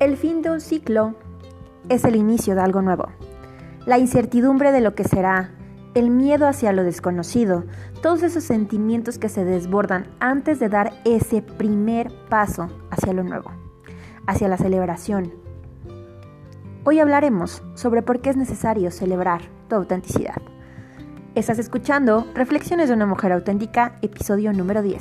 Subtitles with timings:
[0.00, 1.14] El fin de un ciclo
[1.90, 3.10] es el inicio de algo nuevo.
[3.84, 5.50] La incertidumbre de lo que será,
[5.92, 7.64] el miedo hacia lo desconocido,
[8.00, 13.50] todos esos sentimientos que se desbordan antes de dar ese primer paso hacia lo nuevo,
[14.26, 15.34] hacia la celebración.
[16.84, 20.40] Hoy hablaremos sobre por qué es necesario celebrar tu autenticidad.
[21.34, 24.98] Estás escuchando Reflexiones de una mujer auténtica, episodio número 10.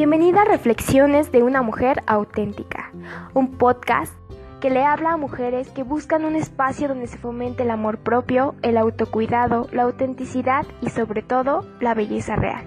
[0.00, 2.90] Bienvenida a Reflexiones de una mujer auténtica,
[3.34, 4.14] un podcast
[4.58, 8.54] que le habla a mujeres que buscan un espacio donde se fomente el amor propio,
[8.62, 12.64] el autocuidado, la autenticidad y sobre todo la belleza real.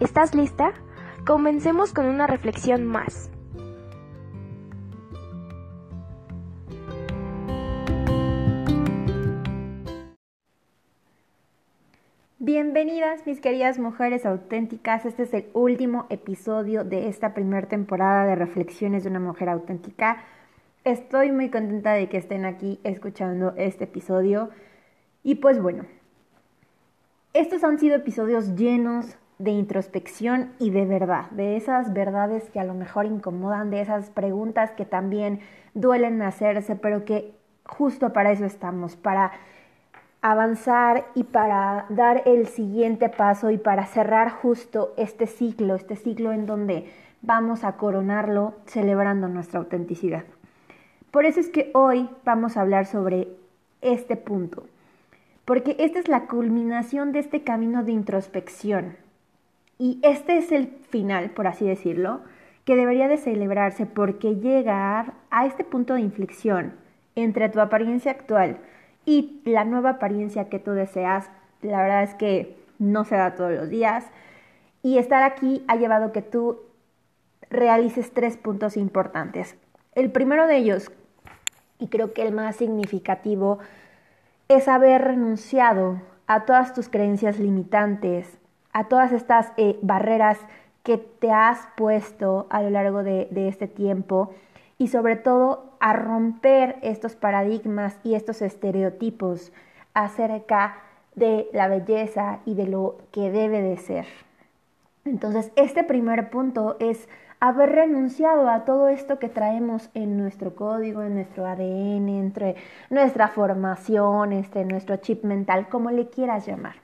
[0.00, 0.74] ¿Estás lista?
[1.24, 3.30] Comencemos con una reflexión más.
[12.52, 18.34] Bienvenidas mis queridas mujeres auténticas, este es el último episodio de esta primera temporada de
[18.34, 20.24] Reflexiones de una mujer auténtica.
[20.82, 24.50] Estoy muy contenta de que estén aquí escuchando este episodio
[25.22, 25.84] y pues bueno,
[27.34, 32.64] estos han sido episodios llenos de introspección y de verdad, de esas verdades que a
[32.64, 35.38] lo mejor incomodan, de esas preguntas que también
[35.74, 37.32] duelen hacerse, pero que
[37.64, 39.30] justo para eso estamos, para
[40.22, 46.32] avanzar y para dar el siguiente paso y para cerrar justo este ciclo, este ciclo
[46.32, 46.90] en donde
[47.22, 50.24] vamos a coronarlo celebrando nuestra autenticidad.
[51.10, 53.28] Por eso es que hoy vamos a hablar sobre
[53.80, 54.66] este punto,
[55.44, 58.96] porque esta es la culminación de este camino de introspección
[59.78, 62.20] y este es el final, por así decirlo,
[62.66, 66.74] que debería de celebrarse porque llegar a este punto de inflexión
[67.16, 68.58] entre tu apariencia actual,
[69.04, 71.30] y la nueva apariencia que tú deseas,
[71.62, 74.06] la verdad es que no se da todos los días.
[74.82, 76.60] Y estar aquí ha llevado que tú
[77.50, 79.56] realices tres puntos importantes.
[79.94, 80.90] El primero de ellos,
[81.78, 83.58] y creo que el más significativo,
[84.48, 88.38] es haber renunciado a todas tus creencias limitantes,
[88.72, 90.38] a todas estas eh, barreras
[90.82, 94.34] que te has puesto a lo largo de, de este tiempo
[94.80, 99.52] y sobre todo a romper estos paradigmas y estos estereotipos
[99.92, 100.78] acerca
[101.14, 104.06] de la belleza y de lo que debe de ser.
[105.04, 107.10] Entonces, este primer punto es
[107.40, 112.56] haber renunciado a todo esto que traemos en nuestro código, en nuestro ADN, entre
[112.88, 116.76] nuestra formación, entre nuestro chip mental, como le quieras llamar.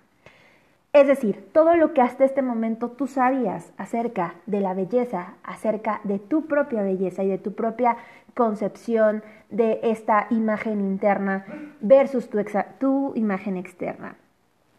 [0.96, 6.00] Es decir, todo lo que hasta este momento tú sabías acerca de la belleza, acerca
[6.04, 7.98] de tu propia belleza y de tu propia
[8.32, 11.44] concepción de esta imagen interna
[11.82, 12.30] versus
[12.78, 14.16] tu, imagen externa.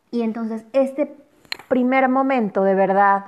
[0.10, 1.16] Y entonces este
[1.68, 3.26] primer momento de verdad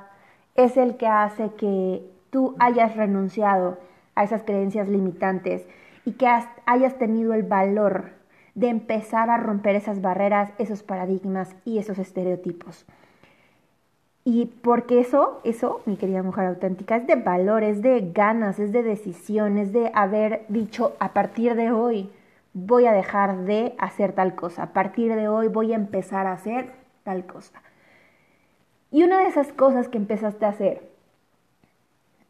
[0.55, 2.01] es el que hace que
[2.31, 3.77] tú hayas renunciado
[4.15, 5.63] a esas creencias limitantes
[6.05, 6.25] y que
[6.65, 8.18] hayas tenido el valor
[8.59, 12.85] de empezar a romper esas barreras, esos paradigmas y esos estereotipos.
[14.25, 18.83] Y porque eso, eso, mi querida mujer auténtica, es de valores, de ganas, es de
[18.83, 22.09] decisiones, de haber dicho a partir de hoy
[22.53, 26.33] voy a dejar de hacer tal cosa, a partir de hoy voy a empezar a
[26.33, 27.61] hacer tal cosa.
[28.91, 30.89] Y una de esas cosas que empezaste a hacer,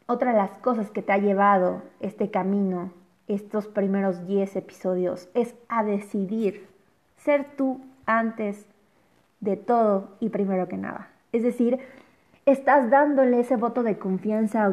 [0.06, 2.92] otra de las cosas que te ha llevado este camino
[3.34, 6.66] estos primeros 10 episodios es a decidir
[7.16, 8.66] ser tú antes
[9.40, 11.08] de todo y primero que nada.
[11.32, 11.78] Es decir,
[12.44, 14.64] estás dándole ese voto de confianza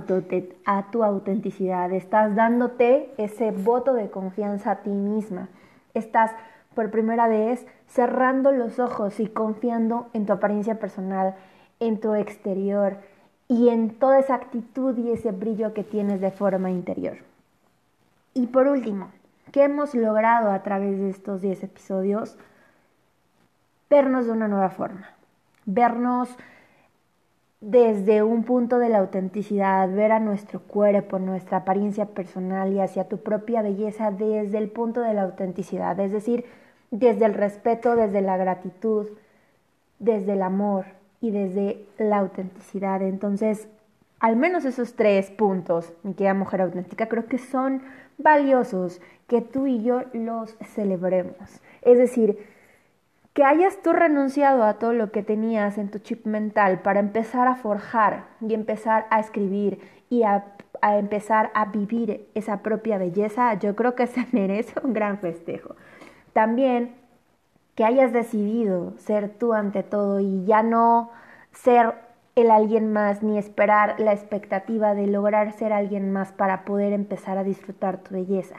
[0.65, 5.49] a tu autenticidad, estás dándote ese voto de confianza a ti misma,
[5.93, 6.31] estás
[6.73, 11.35] por primera vez cerrando los ojos y confiando en tu apariencia personal,
[11.79, 12.97] en tu exterior
[13.47, 17.17] y en toda esa actitud y ese brillo que tienes de forma interior.
[18.37, 19.09] Y por último,
[19.51, 22.37] ¿qué hemos logrado a través de estos 10 episodios?
[23.89, 25.09] Vernos de una nueva forma,
[25.65, 26.29] vernos
[27.59, 33.09] desde un punto de la autenticidad, ver a nuestro cuerpo, nuestra apariencia personal y hacia
[33.09, 36.45] tu propia belleza desde el punto de la autenticidad, es decir,
[36.91, 39.07] desde el respeto, desde la gratitud,
[39.97, 40.85] desde el amor
[41.21, 43.01] y desde la autenticidad.
[43.01, 43.67] Entonces,
[44.19, 47.81] al menos esos tres puntos, mi querida mujer auténtica, creo que son
[48.17, 51.61] valiosos que tú y yo los celebremos.
[51.81, 52.37] Es decir,
[53.33, 57.47] que hayas tú renunciado a todo lo que tenías en tu chip mental para empezar
[57.47, 59.79] a forjar y empezar a escribir
[60.09, 60.45] y a,
[60.81, 65.75] a empezar a vivir esa propia belleza, yo creo que se merece un gran festejo.
[66.33, 66.95] También
[67.75, 71.11] que hayas decidido ser tú ante todo y ya no
[71.51, 71.93] ser
[72.37, 77.39] el alguien más ni esperar la expectativa de lograr ser alguien más para poder empezar
[77.39, 78.57] a disfrutar tu belleza.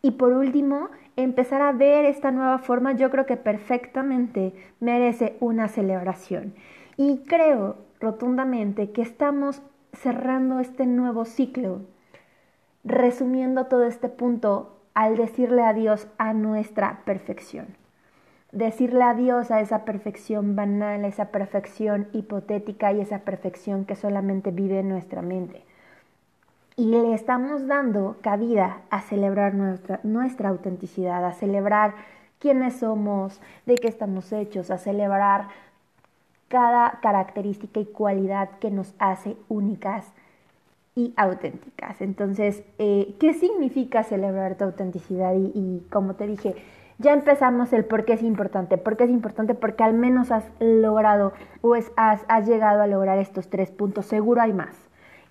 [0.00, 5.68] Y por último, empezar a ver esta nueva forma yo creo que perfectamente merece una
[5.68, 6.54] celebración.
[6.96, 9.60] Y creo rotundamente que estamos
[9.92, 11.82] cerrando este nuevo ciclo,
[12.82, 17.81] resumiendo todo este punto al decirle adiós a nuestra perfección.
[18.52, 24.50] Decirle adiós a esa perfección banal, a esa perfección hipotética y esa perfección que solamente
[24.50, 25.64] vive en nuestra mente.
[26.76, 31.94] Y le estamos dando cabida a celebrar nuestra, nuestra autenticidad, a celebrar
[32.38, 35.48] quiénes somos, de qué estamos hechos, a celebrar
[36.48, 40.12] cada característica y cualidad que nos hace únicas
[40.94, 42.00] y auténticas.
[42.00, 45.34] Entonces, eh, ¿qué significa celebrar tu autenticidad?
[45.34, 46.54] Y, como te dije,
[46.98, 48.78] ya empezamos el por qué es importante.
[48.78, 49.54] ¿Por qué es importante?
[49.54, 54.06] Porque al menos has logrado o has, has llegado a lograr estos tres puntos.
[54.06, 54.74] Seguro hay más.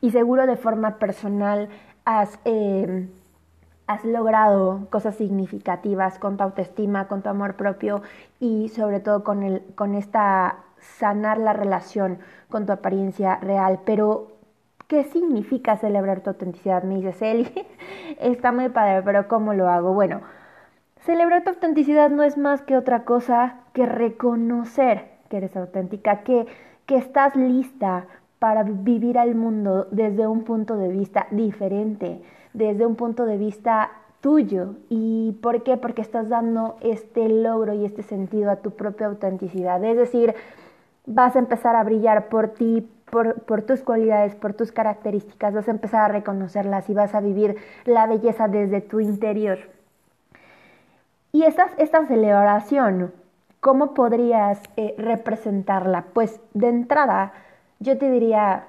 [0.01, 1.69] Y seguro de forma personal
[2.05, 3.07] has, eh,
[3.87, 8.01] has logrado cosas significativas con tu autoestima, con tu amor propio
[8.39, 12.19] y sobre todo con, el, con esta sanar la relación
[12.49, 13.79] con tu apariencia real.
[13.85, 14.31] Pero
[14.91, 16.83] ¿Qué significa celebrar tu autenticidad?
[16.83, 17.49] Me dices, Eli,
[18.19, 19.93] está muy padre, pero ¿cómo lo hago?
[19.93, 20.19] Bueno,
[21.05, 26.45] celebrar tu autenticidad no es más que otra cosa que reconocer que eres auténtica, que,
[26.85, 28.05] que estás lista
[28.39, 32.21] para vivir al mundo desde un punto de vista diferente,
[32.53, 34.75] desde un punto de vista tuyo.
[34.89, 35.77] ¿Y por qué?
[35.77, 39.83] Porque estás dando este logro y este sentido a tu propia autenticidad.
[39.83, 40.35] Es decir,
[41.05, 45.71] vas a empezar a brillar por ti, por, tus cualidades, por tus características, vas a
[45.71, 49.59] empezar a reconocerlas y vas a vivir la belleza desde tu interior.
[51.31, 53.13] Y esta, esta celebración,
[53.61, 56.05] ¿cómo podrías eh, representarla?
[56.13, 57.31] Pues de entrada,
[57.79, 58.65] yo te diría,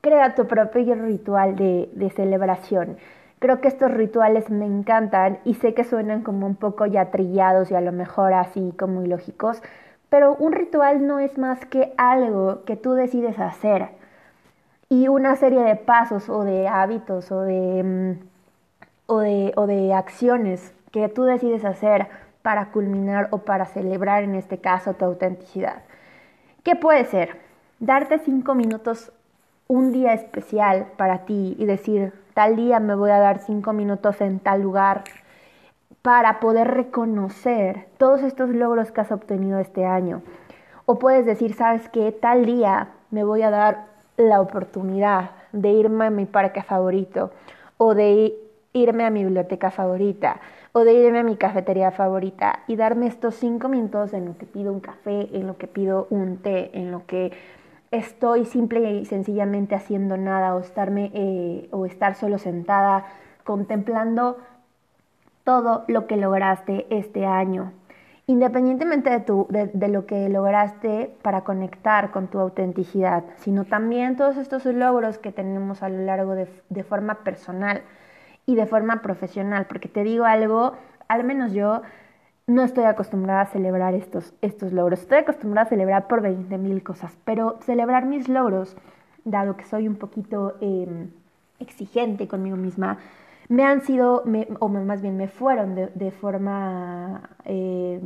[0.00, 2.98] crea tu propio ritual de, celebración.
[3.40, 7.70] Creo que estos rituales me encantan y sé que suenan como un poco ya trillados
[7.70, 9.62] y a lo mejor así como ilógicos,
[10.08, 13.88] pero un ritual no es más que algo que tú decides hacer
[14.88, 18.26] y una serie de pasos o de hábitos o de, mm,
[19.06, 22.06] o de, o de acciones que tú decides hacer
[22.42, 25.82] para culminar o para celebrar en este caso tu autenticidad.
[26.62, 27.36] ¿Qué puede ser?
[27.80, 29.12] Darte cinco minutos
[29.66, 34.20] un día especial para ti y decir, tal día me voy a dar cinco minutos
[34.20, 35.02] en tal lugar
[36.02, 40.22] para poder reconocer todos estos logros que has obtenido este año.
[40.86, 43.86] O puedes decir, sabes que tal día me voy a dar
[44.16, 47.32] la oportunidad de irme a mi parque favorito,
[47.78, 48.34] o de
[48.72, 50.40] irme a mi biblioteca favorita,
[50.76, 54.44] o de irme a mi cafetería favorita y darme estos cinco minutos en lo que
[54.44, 57.30] pido un café, en lo que pido un té, en lo que
[57.92, 63.06] estoy simple y sencillamente haciendo nada o estarme eh, o estar solo sentada
[63.44, 64.38] contemplando
[65.44, 67.72] todo lo que lograste este año,
[68.26, 74.64] independientemente de, de, lo que lograste para conectar con tu autenticidad, sino también todos estos
[74.64, 77.82] logros que tenemos a lo largo de forma personal
[78.46, 80.74] y de forma profesional, porque te digo algo,
[81.08, 81.82] al menos yo
[82.46, 86.82] no estoy acostumbrada a celebrar estos, estos logros, estoy acostumbrada a celebrar por 20 mil
[86.82, 88.76] cosas, pero celebrar mis logros,
[89.24, 91.10] dado que soy un poquito em,
[91.58, 92.98] exigente conmigo misma,
[93.48, 94.24] me han sido,
[94.58, 98.00] o más bien me fueron de, forma eh,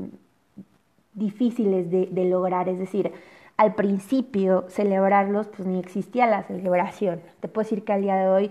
[1.15, 2.69] difíciles de, de, lograr.
[2.69, 3.13] Es decir,
[3.57, 7.21] al principio celebrarlos, pues ni existía la celebración.
[7.41, 8.51] Te puedo decir que al día de hoy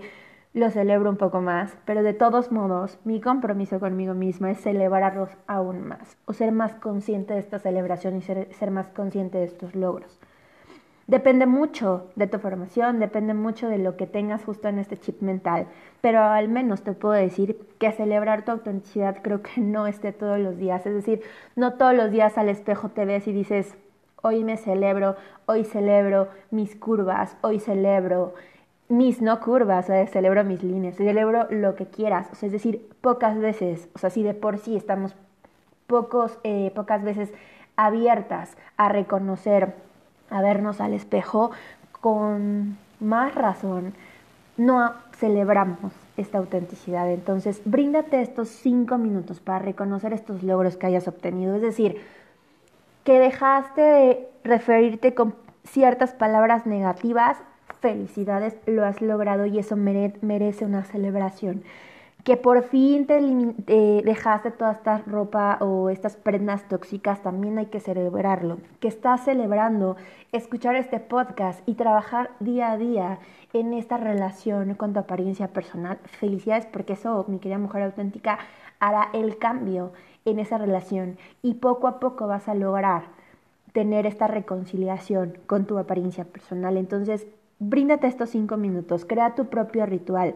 [0.58, 5.30] lo celebro un poco más, pero de todos modos, mi compromiso conmigo misma es celebrarlos
[5.46, 9.44] aún más, o ser más consciente de esta celebración y ser, ser más consciente de
[9.44, 10.18] estos logros.
[11.08, 15.22] Depende mucho de tu formación, depende mucho de lo que tengas justo en este chip
[15.22, 15.66] mental,
[16.02, 20.38] pero al menos te puedo decir que celebrar tu autenticidad creo que no esté todos
[20.38, 21.22] los días, es decir,
[21.56, 23.74] no todos los días al espejo te ves y dices,
[24.20, 28.34] hoy me celebro, hoy celebro mis curvas, hoy celebro
[28.88, 33.88] mis no curvas, o celebro mis líneas, celebro lo que quieras, es decir, pocas veces,
[33.94, 35.14] o sea, si de por sí estamos
[35.86, 37.32] pocos, eh, pocas veces
[37.76, 39.74] abiertas a reconocer
[40.30, 41.50] a vernos al espejo,
[42.00, 43.94] con más razón
[44.56, 47.10] no celebramos esta autenticidad.
[47.10, 51.54] Entonces, bríndate estos cinco minutos para reconocer estos logros que hayas obtenido.
[51.54, 52.02] Es decir,
[53.04, 57.38] que dejaste de referirte con ciertas palabras negativas,
[57.80, 61.62] felicidades, lo has logrado y eso merece una celebración.
[62.24, 63.20] que por fin te,
[64.04, 68.58] dejaste toda esta ropa o estas prendas tóxicas, también hay que celebrarlo.
[68.80, 69.96] Que estás celebrando
[70.32, 73.18] escuchar este podcast y trabajar día a día
[73.54, 75.98] en esta relación con tu apariencia personal.
[76.04, 78.38] Felicidades porque eso, mi querida mujer auténtica,
[78.80, 79.92] hará el cambio
[80.24, 83.04] en esa relación y poco a poco vas a lograr
[83.72, 86.76] tener esta reconciliación con tu apariencia personal.
[86.76, 87.26] Entonces,
[87.58, 90.34] bríndate estos cinco minutos, crea tu propio ritual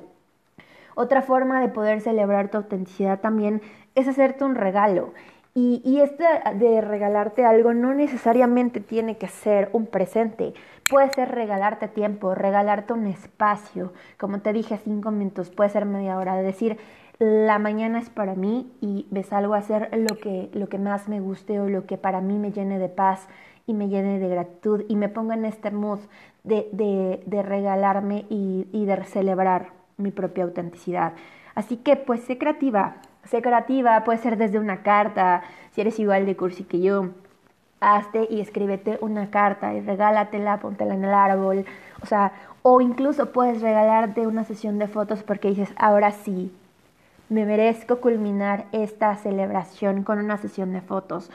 [0.94, 3.62] otra forma de poder celebrar tu autenticidad también
[3.94, 5.12] es hacerte un regalo.
[5.54, 6.24] Y, y este
[6.54, 10.54] de regalarte algo no necesariamente tiene que ser un presente.
[10.88, 13.92] Puede ser regalarte tiempo, regalarte un espacio.
[14.18, 16.36] Como te dije, cinco minutos, puede ser media hora.
[16.36, 16.78] De decir,
[17.18, 21.08] la mañana es para mí y me salgo a hacer lo que, lo que más
[21.08, 23.28] me guste o lo que para mí me llene de paz
[23.66, 26.00] y me llene de gratitud y me ponga en este mood
[26.44, 31.12] de, de, de regalarme y, y de celebrar mi propia autenticidad.
[31.54, 36.26] Así que pues sé creativa, sé creativa, puede ser desde una carta, si eres igual
[36.26, 37.10] de cursi que yo,
[37.80, 41.64] hazte y escríbete una carta y regálatela, póntela en el árbol,
[42.02, 42.32] o sea,
[42.62, 46.52] o incluso puedes regalarte una sesión de fotos porque dices, ahora sí,
[47.28, 51.30] me merezco culminar esta celebración con una sesión de fotos.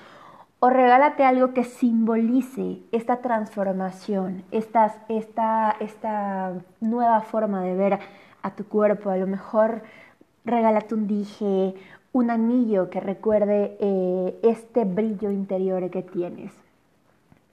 [0.60, 8.00] O regálate algo que simbolice esta transformación, esta, esta, esta nueva forma de ver
[8.42, 9.12] a tu cuerpo.
[9.12, 9.84] A lo mejor
[10.46, 11.76] regálate un dije,
[12.12, 16.52] un anillo que recuerde eh, este brillo interior que tienes.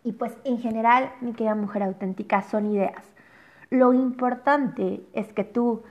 [0.02, 3.04] Y pues en general, mi querida mujer auténtica, son ideas.
[3.68, 5.82] Lo importante es que tú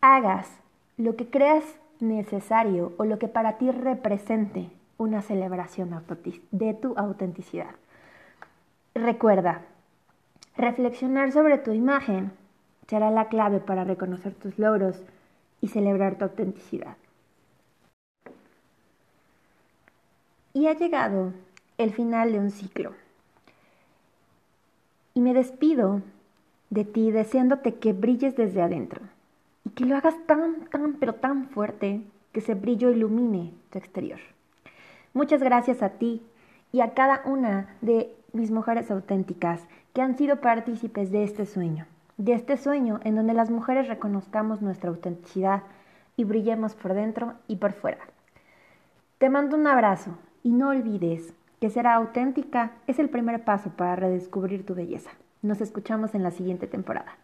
[0.00, 0.48] hagas
[0.96, 1.64] lo que creas
[1.98, 5.98] necesario o lo que para ti represente una celebración
[6.50, 7.74] de tu autenticidad.
[8.94, 9.62] Recuerda,
[10.58, 12.32] reflexionar sobre tu imagen
[12.86, 15.02] será la clave para reconocer tus logros
[15.62, 16.98] y celebrar tu autenticidad.
[20.52, 21.32] Y ha llegado
[21.78, 22.92] el final de un ciclo.
[25.14, 26.02] Y me despido
[26.68, 29.00] de ti deseándote que brilles desde adentro
[29.64, 32.02] y que lo hagas tan, tan, pero tan fuerte
[32.32, 34.20] que ese brillo ilumine tu exterior.
[35.12, 36.22] Muchas gracias a ti
[36.72, 41.86] y a cada una de mis mujeres auténticas que han sido partícipes de este sueño
[42.20, 45.62] de este sueño en donde las mujeres reconozcamos nuestra autenticidad
[46.16, 48.00] y brillemos por dentro y por fuera.
[49.16, 53.96] Te mando un abrazo y no olvides que ser auténtica es el primer paso para
[53.96, 55.10] redescubrir tu belleza.
[55.40, 57.16] Nos escuchamos en la siguiente temporada.